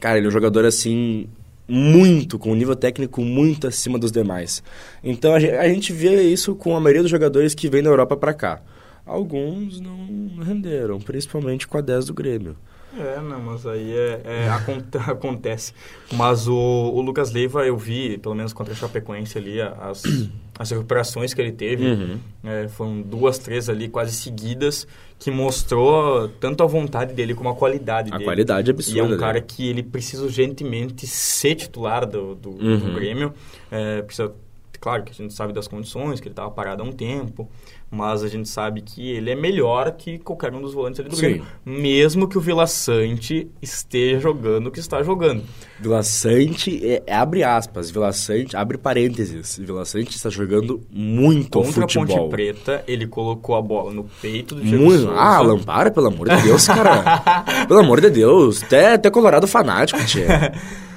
[0.00, 1.28] cara, ele é um jogador assim
[1.66, 4.62] muito, com um nível técnico muito acima dos demais.
[5.02, 7.90] Então a gente, a gente vê isso com a maioria dos jogadores que vem da
[7.90, 8.62] Europa para cá.
[9.06, 12.56] Alguns não renderam, principalmente com a 10 do Grêmio.
[12.96, 14.48] É, não, mas aí é, é
[15.10, 15.72] acontece.
[16.12, 20.02] Mas o, o, Lucas Leiva, eu vi, pelo menos contra a Chapecoense ali, as,
[20.58, 21.86] as recuperações que ele teve.
[21.86, 22.18] Uhum.
[22.44, 24.86] É, foram duas, três ali quase seguidas,
[25.18, 28.24] que mostrou tanto a vontade dele como a qualidade a dele.
[28.24, 28.98] A qualidade absurda.
[28.98, 32.78] E é um cara que ele precisa urgentemente ser titular do, do, uhum.
[32.78, 33.34] do Grêmio.
[33.70, 34.32] É, precisa,
[34.80, 37.48] claro que a gente sabe das condições, que ele estava parado há um tempo
[37.94, 41.16] mas a gente sabe que ele é melhor que qualquer um dos volantes ali do
[41.16, 41.22] Sim.
[41.22, 41.46] Grêmio.
[41.64, 45.42] Mesmo que o Vila Sante esteja jogando o que está jogando.
[45.80, 51.72] Vila Sante, é, abre aspas, Vila Sante, abre parênteses, Vila Sante está jogando muito Contra
[51.82, 52.06] futebol.
[52.06, 55.90] Contra a Ponte Preta, ele colocou a bola no peito do Diego muito, Ah, Lampara,
[55.90, 57.44] pelo amor de Deus, cara.
[57.68, 60.52] pelo amor de Deus, até, até colorado fanático, tia.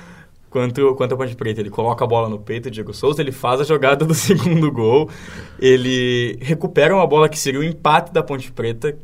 [0.50, 1.62] quanto, quanto a Ponte Preta.
[1.62, 4.72] Ele coloca a bola no peito do Diego Souza, ele faz a jogada do segundo
[4.72, 5.10] gol,
[5.60, 8.98] ele recupera uma bola que seria o empate da Ponte Preta,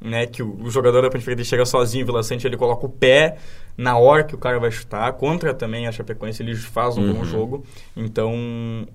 [0.00, 2.84] né, que o, o jogador da Ponte Preta chega sozinho, o Vila Sante, ele coloca
[2.84, 3.36] o pé
[3.76, 7.12] na hora que o cara vai chutar, contra também a Chapecoense, ele faz um uhum.
[7.12, 8.34] bom jogo, então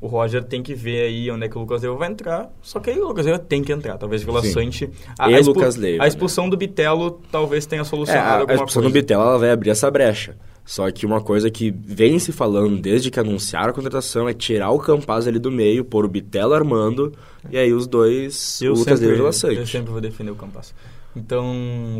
[0.01, 2.79] o Roger tem que ver aí onde é que o Lucas Leiva vai entrar, só
[2.79, 4.51] que aí o Lucas Leiva tem que entrar, talvez o Vila Sim.
[4.51, 4.89] Sante...
[5.19, 6.49] A, e a, Lucas Leiva, a expulsão né?
[6.51, 8.93] do Bitelo talvez tenha solucionado é, a, alguma A expulsão coisa.
[8.93, 10.35] do Bitelo, ela vai abrir essa brecha.
[10.65, 14.71] Só que uma coisa que vem se falando desde que anunciaram a contratação é tirar
[14.71, 17.13] o Campaz ali do meio, pôr o Bitelo armando,
[17.49, 20.73] e aí os dois, eu o Lucas sempre, Leiva Eu sempre vou defender o Campaz.
[21.15, 21.45] Então,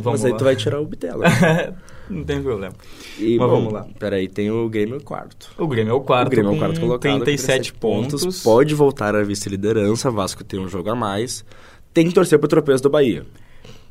[0.01, 0.37] vamos Mas aí lá.
[0.37, 1.23] tu vai tirar o Bitelo.
[2.09, 2.73] Não tem problema.
[3.17, 3.87] E, Mas bom, vamos lá.
[3.97, 5.51] Peraí, tem o Grêmio quarto.
[5.57, 8.21] O Grêmio é o quarto, o Grêmio é o quarto colocado, 37 pontos.
[8.21, 8.43] pontos.
[8.43, 11.43] Pode voltar a vice-liderança, Vasco tem um jogo a mais.
[11.93, 13.25] Tem que torcer pro tropeço do Bahia.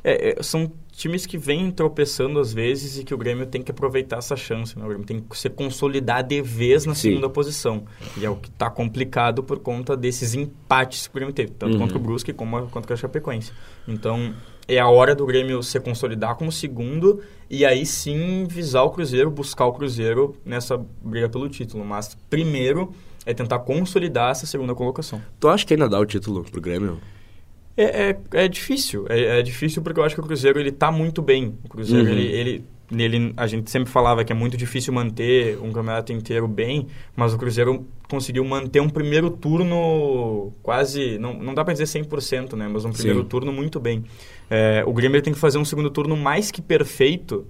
[0.03, 3.71] É, é, são times que vêm tropeçando às vezes e que o Grêmio tem que
[3.71, 4.77] aproveitar essa chance.
[4.77, 4.83] Né?
[4.83, 7.09] O Grêmio tem que se consolidar de vez na Sim.
[7.09, 7.83] segunda posição.
[8.17, 11.73] E é o que está complicado por conta desses empates que o Grêmio teve, tanto
[11.73, 11.79] uhum.
[11.79, 13.51] contra o Brusque como contra a Chapecoense.
[13.87, 14.33] Então,
[14.67, 19.29] é a hora do Grêmio se consolidar como segundo e aí sim visar o Cruzeiro,
[19.29, 21.83] buscar o Cruzeiro nessa briga pelo título.
[21.83, 22.93] Mas primeiro
[23.25, 25.21] é tentar consolidar essa segunda colocação.
[25.39, 26.99] Tu acha que ainda dá o título pro Grêmio?
[27.75, 29.05] É, é, é difícil.
[29.09, 31.55] É, é, difícil porque eu acho que o Cruzeiro ele tá muito bem.
[31.63, 32.11] O Cruzeiro, uhum.
[32.11, 36.47] ele, ele, nele, a gente sempre falava que é muito difícil manter um campeonato inteiro
[36.47, 41.85] bem, mas o Cruzeiro conseguiu manter um primeiro turno quase, não, não dá para dizer
[41.85, 42.67] 100%, né?
[42.67, 43.27] Mas um primeiro Sim.
[43.27, 44.03] turno muito bem.
[44.49, 47.47] É, o Grêmio tem que fazer um segundo turno mais que perfeito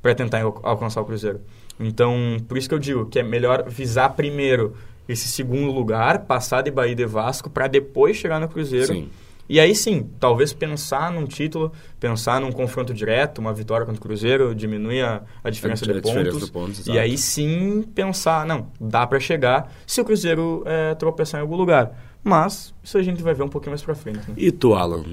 [0.00, 1.40] para tentar alcançar o Cruzeiro.
[1.80, 4.74] Então, por isso que eu digo que é melhor visar primeiro
[5.08, 8.86] esse segundo lugar, passar de Bahia e de Vasco, para depois chegar no Cruzeiro.
[8.86, 9.08] Sim
[9.48, 14.02] e aí sim, talvez pensar num título, pensar num confronto direto, uma vitória contra o
[14.02, 16.40] Cruzeiro, diminuir a, a diferença a, de a pontos.
[16.46, 21.42] Diferença e aí sim pensar, não, dá para chegar se o Cruzeiro é, tropeçar em
[21.42, 21.92] algum lugar.
[22.22, 24.18] Mas isso a gente vai ver um pouquinho mais pra frente.
[24.28, 24.34] Né?
[24.38, 25.04] E tu, Alan?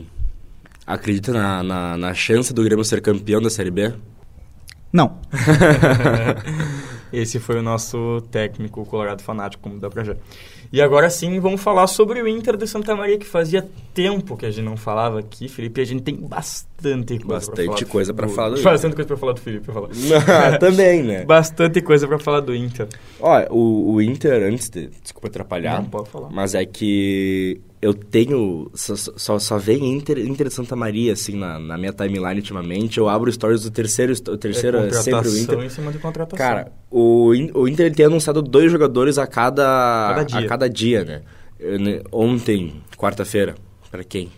[0.88, 3.94] Acredita na, na, na chance do Grêmio ser campeão da Série B?
[4.94, 5.18] Não.
[7.12, 10.18] Esse foi o nosso técnico colorado fanático, como dá pra ver.
[10.72, 14.46] E agora sim, vamos falar sobre o Inter de Santa Maria, que fazia tempo que
[14.46, 15.82] a gente não falava aqui, Felipe.
[15.82, 18.56] E a gente tem bastante coisa Bastante coisa para falar.
[18.56, 19.66] Do, bastante coisa para falar do Felipe.
[19.72, 19.90] Falar.
[20.60, 21.26] Também, né?
[21.32, 22.88] Bastante coisa para falar do Inter.
[23.20, 24.88] Olha, o, o Inter, antes de...
[25.02, 25.82] Desculpa atrapalhar.
[25.82, 26.30] Não, pode falar.
[26.30, 28.70] Mas é que eu tenho.
[28.76, 33.00] Só, só, só vem Inter, Inter Santa Maria, assim, na, na minha timeline ultimamente.
[33.00, 34.14] Eu abro stories do terceiro.
[34.14, 35.60] O terceiro é, é sempre o Inter.
[35.60, 36.38] em cima de contratação.
[36.38, 39.64] Cara, o, o Inter ele tem anunciado dois jogadores a cada,
[40.10, 40.40] cada dia.
[40.40, 41.22] A cada dia, né?
[41.80, 43.56] Né, ontem, quarta-feira,
[43.90, 44.32] para quem?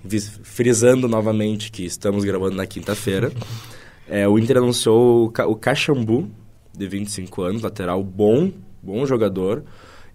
[0.44, 3.32] Frisando novamente que estamos gravando na quinta-feira.
[4.08, 6.30] é, o Inter anunciou o, o Caxambu,
[6.76, 8.52] de 25 anos, lateral bom,
[8.82, 9.64] bom jogador.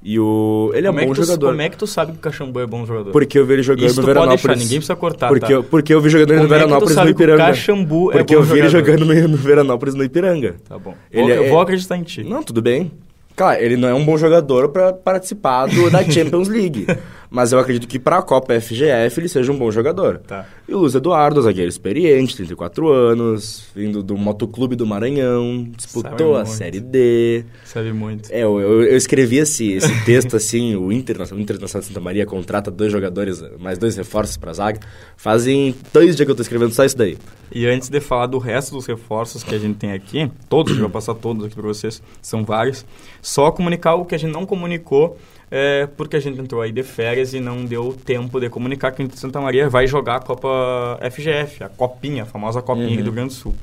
[0.03, 0.71] E o...
[0.75, 1.49] Ele é como é bom tu, jogador.
[1.49, 3.11] Como é que tu sabe que o Caxambu é bom jogador?
[3.11, 4.43] Porque eu vi ele jogando Isso no Veranópolis.
[4.43, 5.53] Pode deixar, ninguém precisa cortar, porque, tá?
[5.53, 7.45] eu, porque eu vi jogando ele no Veranópolis é no Ipiranga.
[7.45, 10.57] Caxambu porque é eu vi ele jogando no, no Veranópolis no Ipiranga.
[10.69, 10.95] Tá bom.
[11.11, 11.49] Ele eu é...
[11.49, 12.23] vou acreditar em ti.
[12.23, 12.93] Não, tudo bem.
[13.39, 16.87] Claro, ele não é um bom jogador para participar do, da Champions League.
[17.31, 20.19] Mas eu acredito que para a Copa FGF ele seja um bom jogador.
[20.19, 20.47] Tá.
[20.67, 26.45] E o Luiz Eduardo, zagueiro experiente, 34 anos, vindo do Motoclube do Maranhão, disputou a
[26.45, 27.45] Série D.
[27.64, 28.31] Sabe muito.
[28.31, 32.01] É, eu, eu, eu escrevi esse, esse texto assim, o Internacional, o Internacional de Santa
[32.01, 34.81] Maria contrata dois jogadores, mais dois reforços para a zaga.
[35.17, 37.19] Fazem dois dias que eu estou escrevendo só isso daí.
[37.53, 40.81] E antes de falar do resto dos reforços que a gente tem aqui, todos, eu
[40.81, 42.85] vou passar todos aqui para vocês, são vários,
[43.21, 45.17] só comunicar o que a gente não comunicou
[45.51, 49.01] é, porque a gente entrou aí de férias e não deu tempo de comunicar que
[49.01, 52.89] o Inter de Santa Maria vai jogar a Copa FGF, a Copinha, a famosa Copinha
[52.89, 52.97] uhum.
[52.97, 53.55] do Rio Grande do Sul.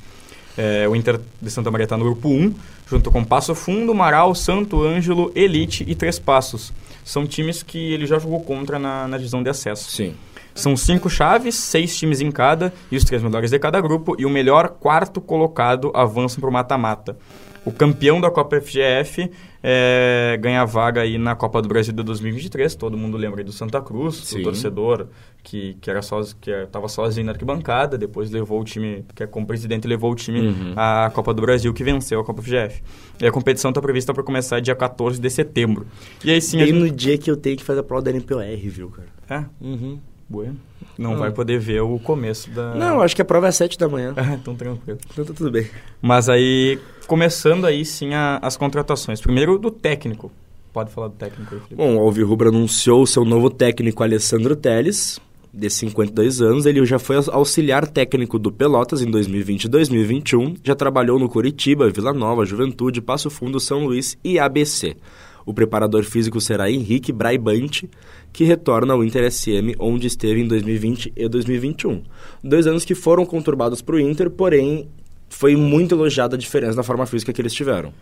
[0.57, 2.53] É, o Inter de Santa Maria está no grupo 1,
[2.87, 6.73] junto com Passo Fundo, Marau, Santo Ângelo, Elite e Três Passos.
[7.03, 9.91] São times que ele já jogou contra na, na divisão de acesso.
[9.91, 10.15] Sim.
[10.55, 14.25] São cinco chaves, seis times em cada, e os três melhores de cada grupo, e
[14.25, 17.17] o melhor quarto colocado avançam para o mata-mata.
[17.65, 19.31] O campeão da Copa FGF
[19.63, 22.75] é, ganha vaga aí na Copa do Brasil de 2023.
[22.75, 24.41] Todo mundo lembra do Santa Cruz, Sim.
[24.41, 25.07] o torcedor
[25.41, 29.27] que, que era só, que estava sozinho na arquibancada, depois levou o time, que é
[29.27, 30.73] como presidente, levou o time uhum.
[30.75, 32.83] à Copa do Brasil, que venceu a Copa FGF.
[33.19, 35.87] E a competição está prevista para começar dia 14 de setembro.
[36.23, 36.57] E aí sim.
[36.57, 36.77] Bem gente...
[36.77, 39.07] no dia que eu tenho que fazer a prova da NPOR, viu, cara?
[39.27, 39.65] É?
[39.65, 39.99] Uhum.
[40.27, 40.57] Bueno.
[40.97, 41.17] Não ah.
[41.17, 42.73] vai poder ver o começo da.
[42.73, 44.13] Não, acho que a prova é às 7 da manhã.
[44.17, 44.97] Ah, então tranquilo.
[45.11, 45.69] Então tá tudo bem.
[46.01, 49.21] Mas aí, começando aí sim a, as contratações.
[49.21, 50.31] Primeiro do técnico.
[50.73, 51.75] Pode falar do técnico aí, Felipe.
[51.75, 55.19] Bom, o Alvirrubra anunciou o seu novo técnico, Alessandro Teles,
[55.53, 56.65] de 52 anos.
[56.65, 60.55] Ele já foi auxiliar técnico do Pelotas em 2020 e 2021.
[60.63, 64.97] Já trabalhou no Curitiba, Vila Nova, Juventude, Passo Fundo, São Luís e ABC.
[65.45, 67.89] O preparador físico será Henrique Braibante,
[68.35, 72.03] que retorna ao Inter SM, onde esteve em 2020 e 2021.
[72.43, 74.89] Dois anos que foram conturbados para o Inter, porém
[75.29, 77.93] foi muito elogiada a diferença na forma física que eles tiveram.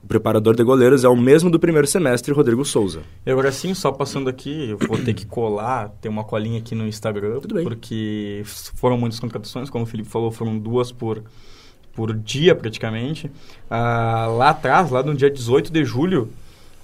[0.00, 3.00] O preparador de goleiros é o mesmo do primeiro semestre, Rodrigo Souza.
[3.26, 6.76] E agora sim, só passando aqui, eu vou ter que colar, tem uma colinha aqui
[6.76, 7.64] no Instagram, Tudo bem.
[7.64, 8.42] porque
[8.76, 11.20] foram muitas contratações, como o Felipe falou, foram duas por,
[11.92, 13.28] por dia praticamente.
[13.68, 16.30] Ah, lá atrás, lá no dia 18 de julho,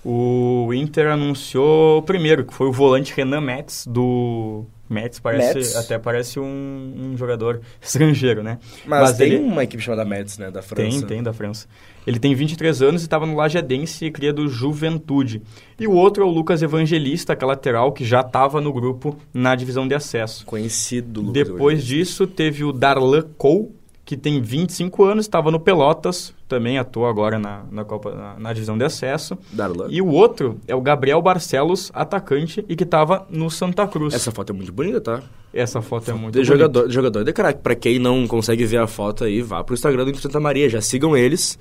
[0.05, 4.65] o Inter anunciou o primeiro, que foi o volante Renan Metz, do...
[4.89, 5.77] Metz parece, Metz.
[5.77, 8.59] até parece um, um, jogador estrangeiro, né?
[8.85, 9.45] Mas, Mas tem ele...
[9.45, 10.51] uma equipe chamada Metz, né?
[10.51, 10.99] Da França.
[10.99, 11.69] Tem, tem, da França.
[12.05, 15.43] Ele tem 23 anos e estava no Lajadense e cria do Juventude.
[15.79, 19.17] E o outro é o Lucas Evangelista, que é lateral, que já estava no grupo
[19.33, 20.45] na divisão de acesso.
[20.45, 23.69] Conhecido Lucas Depois disso, teve o Darlan Cole,
[24.11, 28.53] que tem 25 anos, estava no Pelotas, também atua agora na, na, Copa, na, na
[28.53, 29.39] divisão de acesso.
[29.53, 29.87] Darlan.
[29.89, 34.13] E o outro é o Gabriel Barcelos, atacante, e que estava no Santa Cruz.
[34.13, 35.23] Essa foto é muito bonita, tá?
[35.55, 36.45] Essa foto, é foto é muito de bonita.
[36.45, 37.61] Jogador, jogador de craque.
[37.63, 40.69] Pra quem não consegue ver a foto aí, vá pro Instagram do Inter Santa Maria,
[40.69, 41.57] já sigam eles.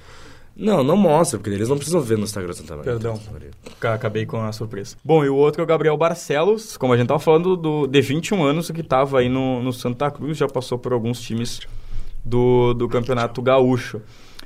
[0.58, 2.94] Não, não mostra, porque eles não precisam ver no Instagram Santa Maria.
[2.94, 3.20] Perdão,
[3.94, 4.96] acabei com a surpresa.
[5.04, 8.02] Bom, e o outro é o Gabriel Barcelos, como a gente estava falando, do, de
[8.02, 11.60] 21 anos, que estava aí no, no Santa Cruz, já passou por alguns times
[12.30, 14.02] do, do Campeonato Gaúcho.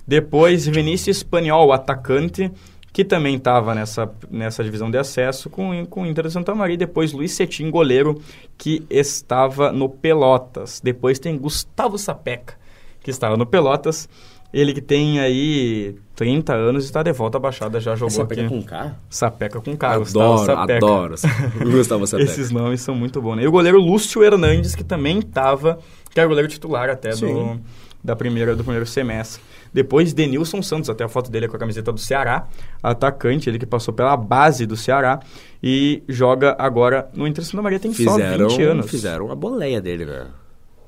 [0.08, 2.52] Depois, Vinícius Espanhol, atacante,
[2.92, 6.78] que também estava nessa, nessa divisão de acesso com, com o Inter de Santa Maria.
[6.78, 8.22] Depois, Luiz Cetim, goleiro,
[8.58, 10.80] que estava no Pelotas.
[10.84, 12.56] Depois tem Gustavo Sapeca,
[13.02, 14.08] que estava no Pelotas.
[14.54, 18.42] Ele que tem aí 30 anos e está de volta à Baixada, já jogou Sapeca
[18.42, 18.50] aqui.
[18.50, 18.96] com K?
[19.10, 20.78] Sapeca com K, adoro, Gustavo Sapeca.
[20.86, 21.16] Adoro,
[21.72, 22.32] Gustavo Sapeca.
[22.32, 23.38] Esses nomes são muito bons.
[23.38, 23.44] Né?
[23.44, 25.80] E o goleiro Lúcio Hernandes, que também estava
[26.14, 27.60] que era o goleiro titular até do,
[28.04, 29.42] da primeira, do primeiro semestre.
[29.74, 32.48] Depois, Denilson Santos, até a foto dele é com a camiseta do Ceará,
[32.82, 35.20] atacante, ele que passou pela base do Ceará
[35.62, 38.92] e joga agora no Inter Santa Maria, tem fizeram, só 20 anos.
[38.92, 40.28] Fizeram a boleia dele, né?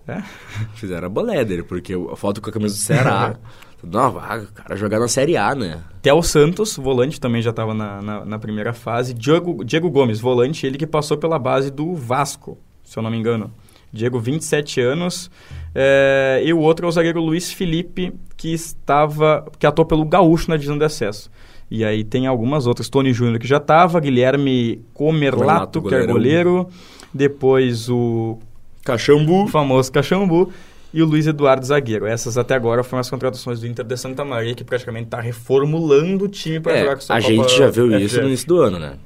[0.08, 0.22] É?
[0.76, 3.36] Fizeram a porque a foto com a camisa do Ceará...
[3.84, 5.84] Não, o cara jogar na Série A, né?
[6.02, 9.14] Theo Santos, volante, também já estava na, na, na, primeira fase.
[9.14, 13.18] Diego, Diego Gomes, volante, ele que passou pela base do Vasco, se eu não me
[13.18, 13.52] engano.
[13.94, 15.30] Diego, 27 anos.
[15.74, 20.50] É, e o outro é o zagueiro Luiz Felipe, que estava que atuou pelo Gaúcho
[20.50, 21.30] na divisão de acesso.
[21.70, 22.90] E aí tem algumas outras.
[22.90, 24.00] Tony Júnior, que já estava.
[24.00, 26.68] Guilherme Comerlato, que é goleiro.
[27.14, 28.38] Depois o...
[28.86, 29.44] Cachambu.
[29.44, 30.50] O famoso Cachambu.
[30.94, 32.06] E o Luiz Eduardo Zagueiro.
[32.06, 36.24] Essas até agora foram as contratações do Inter de Santa Maria, que praticamente está reformulando
[36.24, 38.62] o time para é, jogar com a A gente já viu isso no início do
[38.62, 38.98] ano, né?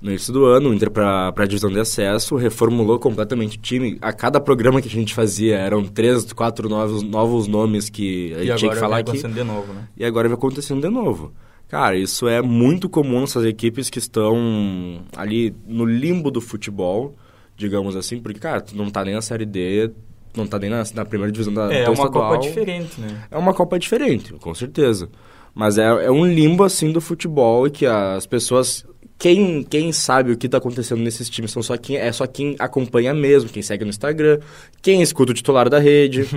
[0.00, 3.98] no início do ano, o Inter para a divisão de acesso reformulou completamente o time.
[4.00, 8.44] A cada programa que a gente fazia eram três, quatro novos, novos nomes que a
[8.44, 9.16] gente tinha que falar aqui.
[9.16, 9.88] E agora vai acontecendo de novo, né?
[9.96, 11.32] E agora vai acontecendo de novo.
[11.68, 17.14] Cara, isso é muito comum nessas equipes que estão ali no limbo do futebol,
[17.58, 19.90] digamos assim, porque, cara, tu não tá nem na Série D,
[20.34, 22.30] não tá nem na, na primeira divisão da É, é uma estadual.
[22.30, 23.24] Copa diferente, né?
[23.30, 25.10] É uma Copa diferente, com certeza.
[25.52, 28.86] Mas é, é um limbo, assim, do futebol e que as pessoas
[29.18, 32.54] quem, quem sabe o que está acontecendo nesses times são só quem, é só quem
[32.60, 34.38] acompanha mesmo, quem segue no Instagram,
[34.80, 36.28] quem escuta o titular da rede.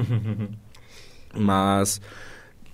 [1.38, 2.02] Mas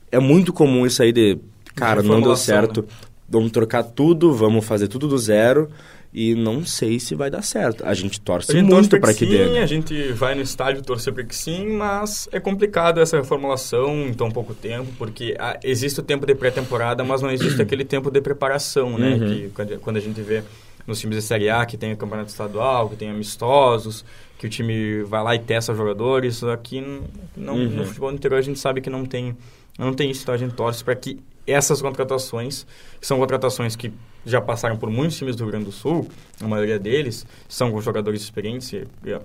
[0.10, 1.38] é muito comum isso aí de,
[1.76, 2.88] cara, não deu certo, né?
[3.28, 5.70] vamos trocar tudo, vamos fazer tudo do zero
[6.14, 7.86] e não sei se vai dar certo.
[7.86, 9.46] A gente torce a gente muito para que, que dê.
[9.46, 9.62] Sim, né?
[9.62, 14.14] a gente vai no estádio torcer para que sim, mas é complicado essa reformulação em
[14.14, 18.10] tão pouco tempo, porque ah, existe o tempo de pré-temporada, mas não existe aquele tempo
[18.10, 19.16] de preparação, né?
[19.16, 19.28] Uhum.
[19.28, 20.44] Que quando a gente vê
[20.88, 24.06] nos times de Série A, que tem o campeonato estadual, que tem amistosos,
[24.38, 26.44] que o time vai lá e testa jogadores.
[26.44, 26.82] Aqui
[27.36, 27.70] não, uhum.
[27.70, 29.36] no futebol interior a gente sabe que não tem,
[29.78, 32.68] não tem isso, então a gente torce para que essas contratações,
[33.00, 33.92] que são contratações que
[34.26, 36.10] já passaram por muitos times do Rio Grande do Sul,
[36.42, 38.74] a maioria deles são com jogadores experientes,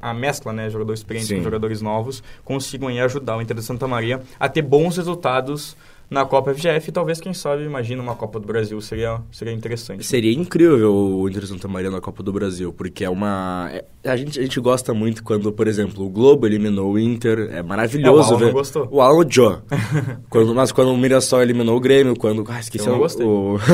[0.01, 1.39] a mescla, né, jogadores experientes Sim.
[1.39, 5.77] com jogadores novos, consigam aí ajudar o Inter de Santa Maria a ter bons resultados
[6.13, 10.05] na Copa FGF talvez, quem sabe, imagina uma Copa do Brasil, seria, seria interessante.
[10.05, 13.71] Seria incrível o Inter Santa Maria na Copa do Brasil, porque é uma...
[13.73, 17.49] É, a, gente, a gente gosta muito quando, por exemplo, o Globo eliminou o Inter,
[17.51, 18.53] é maravilhoso é, o Alan ver...
[18.53, 18.89] gostou.
[18.91, 19.27] O Alan
[20.29, 22.45] quando, mas quando o Mirassol eliminou o Grêmio, quando...
[22.47, 23.27] Ah, esqueci Eu não gostei.
[23.27, 23.59] o...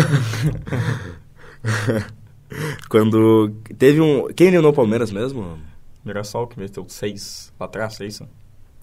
[2.88, 4.28] quando teve um...
[4.28, 5.58] Quem eliminou o Palmeiras mesmo?
[6.04, 8.28] Mirassol, que meteu seis lá atrás, é isso?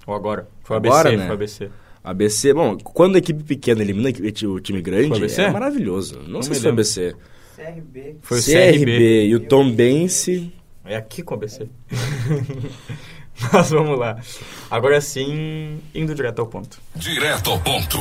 [0.05, 0.45] Ou agora?
[0.61, 1.17] Foi o ABC, né?
[1.19, 1.69] foi o ABC.
[2.05, 4.09] ABC, bom, quando a equipe pequena elimina
[4.47, 6.19] o time grande, é maravilhoso.
[6.19, 7.15] Não, Não sei se foi ABC.
[7.55, 8.17] CRB.
[8.21, 8.77] Foi o CRB.
[8.77, 10.53] CRB e o Tom Bense.
[10.85, 11.67] É aqui com o ABC.
[13.51, 14.19] Mas vamos lá.
[14.69, 16.79] Agora sim, indo direto ao ponto.
[16.95, 17.97] Direto ao ponto.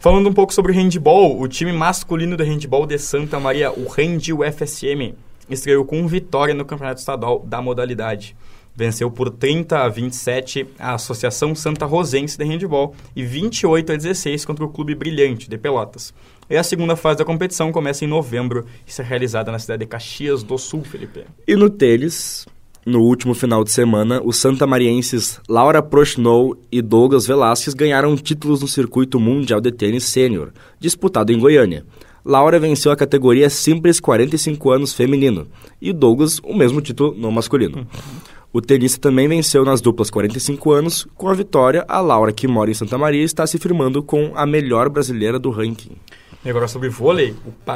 [0.00, 4.32] Falando um pouco sobre handball, o time masculino de handball de Santa Maria, o Rende
[4.32, 5.14] UFSM,
[5.48, 8.36] estreou com vitória no Campeonato Estadual da modalidade
[8.78, 14.44] venceu por 30 a 27 a Associação Santa Rosense de Handball e 28 a 16
[14.44, 16.14] contra o Clube Brilhante de Pelotas.
[16.48, 19.86] E a segunda fase da competição começa em novembro e será realizada na cidade de
[19.86, 21.24] Caxias do Sul, Felipe.
[21.46, 22.46] E no tênis,
[22.86, 28.68] no último final de semana, os santamarienses Laura Prochnow e Douglas Velasquez ganharam títulos no
[28.68, 31.84] circuito mundial de tênis sênior, disputado em Goiânia.
[32.24, 35.48] Laura venceu a categoria simples 45 anos feminino
[35.80, 37.84] e Douglas o mesmo título no masculino.
[38.50, 41.06] O tenista também venceu nas duplas 45 anos.
[41.14, 44.46] Com a vitória, a Laura, que mora em Santa Maria, está se firmando com a
[44.46, 45.96] melhor brasileira do ranking.
[46.42, 47.34] E agora sobre vôlei,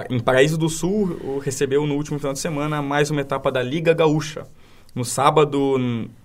[0.09, 3.93] em Paraíso do Sul recebeu no último final de semana mais uma etapa da Liga
[3.93, 4.47] Gaúcha.
[4.95, 5.79] No sábado,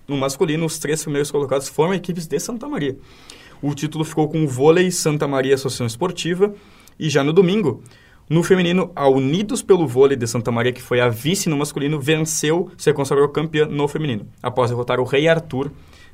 [0.06, 2.96] no masculino, os três primeiros colocados foram equipes de Santa Maria.
[3.60, 6.54] O título ficou com o vôlei Santa Maria Associação Esportiva.
[6.98, 7.82] E já no domingo,
[8.28, 11.98] no feminino, a Unidos pelo Vôlei de Santa Maria, que foi a vice no masculino,
[11.98, 15.70] venceu, se consagrou campeã no feminino, após derrotar o Rei Arthur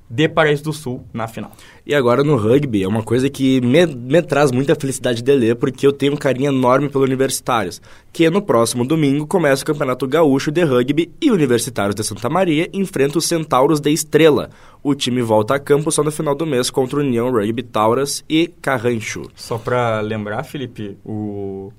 [0.08, 1.52] de Paraíso do Sul na final.
[1.86, 5.56] E agora no rugby, é uma coisa que me, me, traz muita felicidade de ler,
[5.56, 7.80] porque eu tenho um carinho enorme pelo Universitários,
[8.12, 12.68] que no próximo domingo começa o Campeonato Gaúcho de Rugby e Universitários de Santa Maria
[12.72, 14.50] enfrenta os Centauros de Estrela.
[14.82, 18.22] O time volta a campo só no final do mês contra o União Rugby Tauras
[18.28, 19.30] e Carrancho.
[19.34, 21.72] Só para lembrar, Felipe, o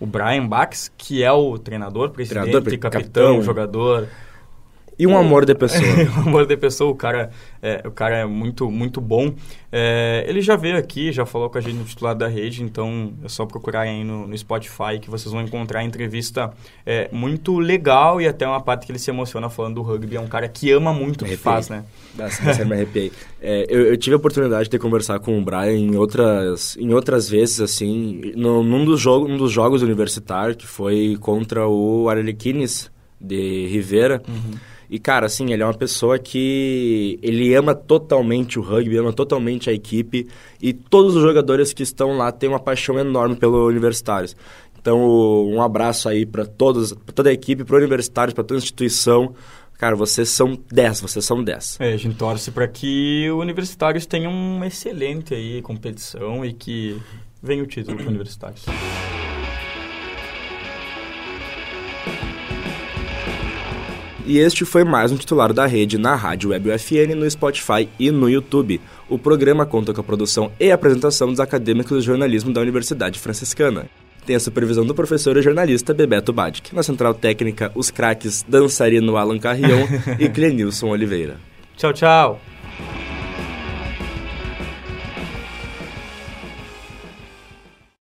[0.00, 4.08] o Brian Bax, que é o treinador, presidente, treinador, capitão, capitão, jogador.
[4.98, 5.82] E um amor de pessoa.
[6.18, 7.30] um amor de pessoa, o cara
[7.62, 9.32] é, o cara é muito, muito bom.
[9.70, 13.12] É, ele já veio aqui, já falou com a gente no titular da rede, então
[13.22, 16.50] é só procurar aí no, no Spotify que vocês vão encontrar a entrevista
[16.86, 20.16] é, muito legal e até uma parte que ele se emociona falando do rugby.
[20.16, 21.84] É um cara que ama muito o que faz, né?
[22.16, 23.12] Nossa, me arrepiei.
[23.40, 27.28] É, eu, eu, tive a oportunidade de conversar com o Brian em outras, em outras
[27.28, 32.90] vezes, assim, no, num, dos jogo, num dos jogos universitários, que foi contra o Arlequines
[33.20, 34.20] de Rivera.
[34.26, 34.58] Uhum.
[34.90, 39.68] E, cara, assim, ele é uma pessoa que ele ama totalmente o rugby, ama totalmente
[39.68, 40.26] a equipe.
[40.60, 44.34] E todos os jogadores que estão lá têm uma paixão enorme pelo Universitários.
[44.80, 44.98] Então,
[45.46, 49.34] um abraço aí para todos, pra toda a equipe, para Universitários, para toda a instituição.
[49.76, 51.78] Cara, vocês são 10, vocês são 10.
[51.80, 57.00] É, a gente torce para que o Universitários tenha uma excelente aí competição e que
[57.42, 58.64] venha o título para Universitários.
[64.28, 68.10] E este foi mais um titular da rede na Rádio Web UFN, no Spotify e
[68.10, 68.78] no YouTube.
[69.08, 73.86] O programa conta com a produção e apresentação dos acadêmicos de jornalismo da Universidade Franciscana.
[74.26, 76.74] Tem a supervisão do professor e jornalista Bebeto Badic.
[76.74, 79.88] Na central técnica, os craques dançarino Alan Carrion
[80.20, 81.36] e Clenilson Oliveira.
[81.78, 82.38] Tchau, tchau!